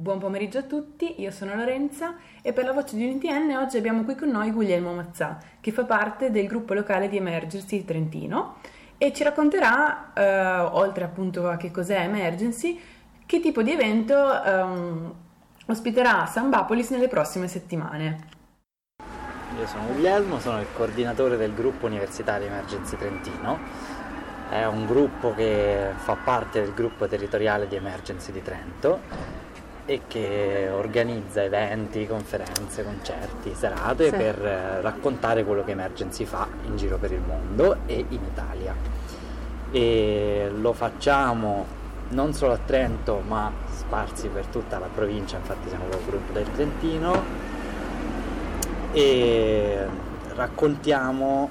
[0.00, 4.02] Buon pomeriggio a tutti, io sono Lorenza e per la voce di UNTN oggi abbiamo
[4.02, 8.54] qui con noi Guglielmo Mazzà, che fa parte del gruppo locale di Emergency Trentino
[8.96, 12.80] e ci racconterà, eh, oltre appunto a che cos'è Emergency,
[13.26, 15.14] che tipo di evento ehm,
[15.66, 18.26] ospiterà Sambapolis nelle prossime settimane.
[19.58, 23.58] Io sono Guglielmo, sono il coordinatore del gruppo universitario Emergency Trentino.
[24.48, 29.49] È un gruppo che fa parte del gruppo territoriale di Emergency di Trento
[29.86, 34.16] e che organizza eventi, conferenze, concerti, serate sì.
[34.16, 38.74] per eh, raccontare quello che Emergency fa in giro per il mondo e in Italia.
[39.70, 41.78] E lo facciamo
[42.10, 46.50] non solo a Trento ma sparsi per tutta la provincia, infatti siamo il gruppo del
[46.52, 47.22] Trentino
[48.92, 49.86] e
[50.34, 51.50] raccontiamo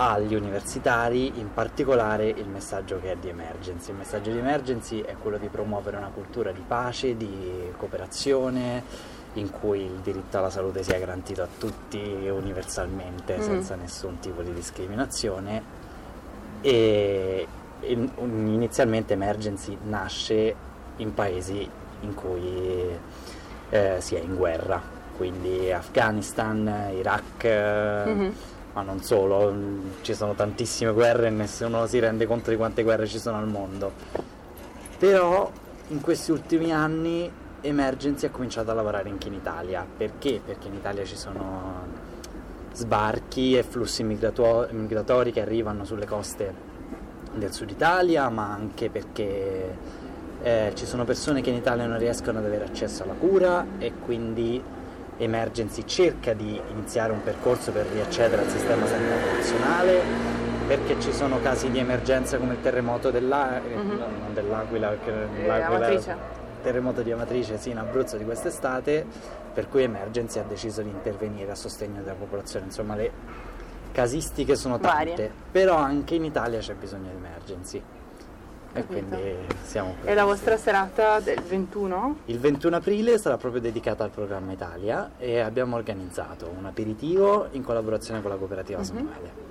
[0.00, 3.90] agli universitari, in particolare il messaggio che è di emergency.
[3.90, 8.82] Il messaggio di emergency è quello di promuovere una cultura di pace, di cooperazione,
[9.34, 13.40] in cui il diritto alla salute sia garantito a tutti universalmente, mm.
[13.42, 15.62] senza nessun tipo di discriminazione.
[16.62, 17.46] E
[17.82, 20.54] inizialmente emergency nasce
[20.96, 21.68] in paesi
[22.00, 22.98] in cui
[23.68, 24.80] eh, si è in guerra,
[25.14, 27.44] quindi Afghanistan, Iraq.
[27.44, 28.30] Mm-hmm
[28.72, 29.52] ma non solo,
[30.02, 33.48] ci sono tantissime guerre e nessuno si rende conto di quante guerre ci sono al
[33.48, 33.92] mondo.
[34.98, 35.50] Però
[35.88, 37.30] in questi ultimi anni
[37.62, 39.84] Emergency ha cominciato a lavorare anche in Italia.
[39.96, 40.40] Perché?
[40.44, 42.08] Perché in Italia ci sono
[42.72, 46.68] sbarchi e flussi migratori che arrivano sulle coste
[47.34, 49.76] del sud Italia, ma anche perché
[50.42, 53.92] eh, ci sono persone che in Italia non riescono ad avere accesso alla cura e
[54.04, 54.62] quindi
[55.20, 60.02] Emergency cerca di iniziare un percorso per riaccedere al sistema sanitario nazionale
[60.66, 64.34] perché ci sono casi di emergenza come il terremoto dell'A- mm-hmm.
[64.34, 69.04] dell'Aquila, eh, l'Aquila terremoto di Amatrice sì, in Abruzzo di quest'estate,
[69.52, 72.66] per cui Emergency ha deciso di intervenire a sostegno della popolazione.
[72.66, 73.10] Insomma, le
[73.92, 75.32] casistiche sono tante, Varie.
[75.50, 77.82] però anche in Italia c'è bisogno di Emergency.
[78.72, 80.08] E quindi siamo qui.
[80.08, 82.18] E la vostra serata del 21?
[82.26, 87.64] Il 21 aprile sarà proprio dedicata al programma Italia e abbiamo organizzato un aperitivo in
[87.64, 88.84] collaborazione con la cooperativa uh-huh.
[88.84, 89.48] Samuele.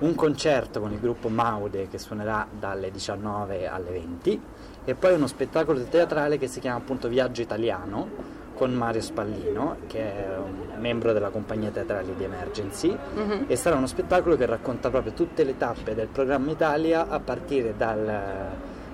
[0.00, 4.40] Un concerto con il gruppo Maude che suonerà dalle 19 alle 20
[4.84, 8.31] e poi uno spettacolo teatrale che si chiama appunto Viaggio Italiano
[8.62, 13.44] con Mario Spallino, che è un membro della compagnia teatrale di Emergency, mm-hmm.
[13.48, 17.74] e sarà uno spettacolo che racconta proprio tutte le tappe del programma Italia a partire
[17.76, 18.20] dal,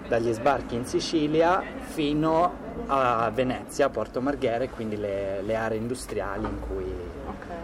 [0.09, 2.51] dagli sbarchi in Sicilia fino
[2.87, 6.91] a Venezia, Porto Marghera quindi le, le aree industriali in cui
[7.27, 7.57] okay.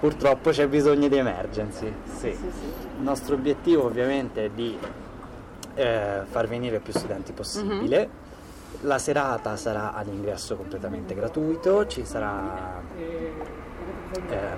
[0.00, 1.92] purtroppo c'è bisogno di Emergency.
[2.04, 2.32] Sì.
[2.32, 2.64] Sì, sì,
[2.96, 4.74] Il nostro obiettivo ovviamente è di
[5.74, 7.98] eh, far venire più studenti possibile.
[7.98, 8.24] Mm-hmm
[8.82, 13.32] la serata sarà ad ingresso completamente gratuito, ci sarà eh,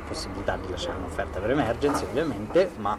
[0.07, 2.99] possibilità di lasciare un'offerta per emergency ovviamente, ma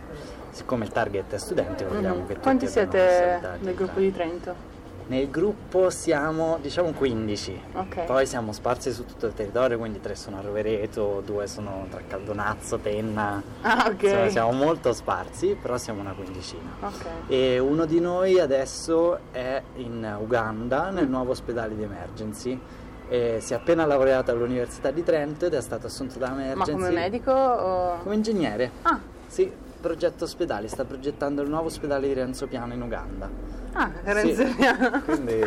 [0.52, 2.26] siccome il target è studente vogliamo mm-hmm.
[2.26, 4.78] che tutti Quanti siete nel gruppo di Trento?
[5.10, 8.06] Nel gruppo siamo diciamo 15, okay.
[8.06, 12.00] poi siamo sparsi su tutto il territorio, quindi tre sono a Rovereto, due sono tra
[12.08, 14.10] Caldonazzo, Tenna, ah, okay.
[14.10, 16.76] Insomma, siamo molto sparsi, però siamo una quindicina.
[16.80, 17.22] Okay.
[17.28, 22.60] E uno di noi adesso è in Uganda, nel nuovo ospedale di emergency.
[23.08, 26.72] E si è appena laureato all'Università di Trento ed è stato assunto da Emergency.
[26.72, 27.98] Ma come medico o...
[28.04, 28.70] Come ingegnere.
[28.84, 29.00] Ah.
[29.26, 33.30] Sì, progetto ospedali, sta progettando il nuovo ospedale di Renzo Piano in Uganda.
[33.74, 34.54] Ah, Renzo sì.
[34.56, 35.02] Piano.
[35.06, 35.40] Quindi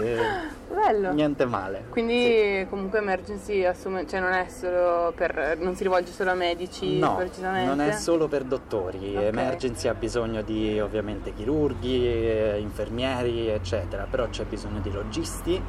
[0.72, 1.12] Bello.
[1.12, 1.84] niente male.
[1.90, 2.66] Quindi sì.
[2.68, 7.18] comunque emergency assume, cioè non è solo per non si rivolge solo a medici no.
[7.40, 9.26] Non è solo per dottori, okay.
[9.26, 15.60] emergency ha bisogno di ovviamente chirurghi, infermieri, eccetera, però c'è bisogno di logisti,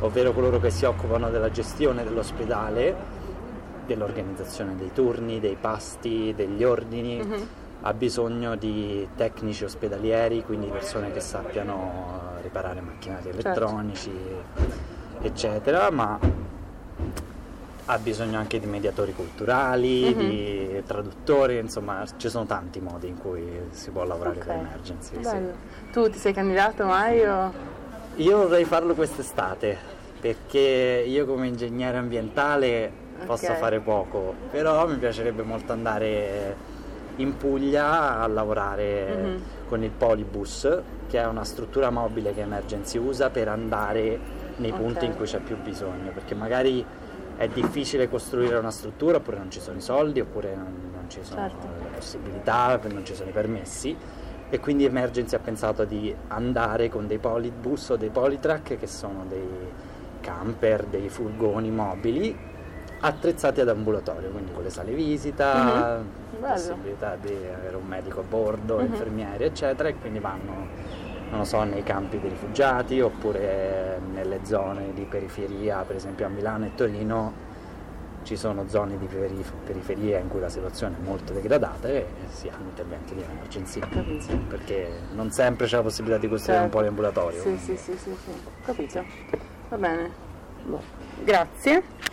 [0.00, 3.18] ovvero coloro che si occupano della gestione dell'ospedale
[3.86, 7.42] dell'organizzazione dei turni, dei pasti, degli ordini, mm-hmm
[7.82, 13.38] ha bisogno di tecnici ospedalieri, quindi persone che sappiano riparare macchinari certo.
[13.40, 14.12] elettronici,
[15.22, 16.18] eccetera, ma
[17.86, 20.28] ha bisogno anche di mediatori culturali, mm-hmm.
[20.28, 24.46] di traduttori, insomma ci sono tanti modi in cui si può lavorare okay.
[24.46, 25.24] per emergency.
[25.24, 25.90] Sì.
[25.90, 27.24] Tu ti sei candidato mai?
[27.24, 27.52] O?
[28.16, 33.26] Io vorrei farlo quest'estate perché io come ingegnere ambientale okay.
[33.26, 36.54] posso fare poco, però mi piacerebbe molto andare
[37.20, 39.36] in Puglia a lavorare mm-hmm.
[39.68, 44.18] con il Polibus, che è una struttura mobile che Emergency usa per andare
[44.56, 44.82] nei okay.
[44.82, 46.84] punti in cui c'è più bisogno, perché magari
[47.36, 51.20] è difficile costruire una struttura oppure non ci sono i soldi oppure non, non ci
[51.22, 51.66] sono certo.
[51.82, 53.96] le possibilità, non ci sono i permessi
[54.50, 59.24] e quindi Emergency ha pensato di andare con dei polibus o dei politrack che sono
[59.26, 59.48] dei
[60.20, 62.36] camper, dei furgoni mobili
[63.00, 66.38] attrezzati ad ambulatorio, quindi con le sale visita, Mhm.
[66.40, 68.84] possibilità di avere un medico a bordo, Mhm.
[68.86, 70.66] infermieri, eccetera, e quindi vanno,
[71.30, 76.66] non so, nei campi dei rifugiati oppure nelle zone di periferia, per esempio a Milano
[76.66, 77.48] e Torino
[78.22, 82.48] ci sono zone di perif- periferia in cui la situazione è molto degradata e si
[82.48, 84.36] hanno interventi di emergency, Capito.
[84.46, 86.76] perché non sempre c'è la possibilità di costruire Certo.
[86.76, 87.40] un poliambulatorio.
[87.40, 88.30] Sì, sì, sì, sì, sì.
[88.62, 89.04] Capito.
[89.70, 90.10] Va bene.
[90.64, 90.82] Boh.
[91.24, 92.09] Grazie.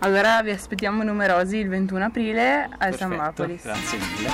[0.00, 3.62] Allora vi aspettiamo numerosi il 21 aprile al San Mapolis.
[3.64, 4.30] Grazie mille.